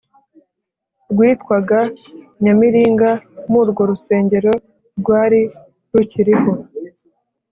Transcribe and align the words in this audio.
rwitwaga 1.11 1.79
nyamiringa. 2.43 3.09
murwo 3.51 3.81
rusengo 3.89 4.35
rwari 4.99 5.41
rukiriho 5.93 6.51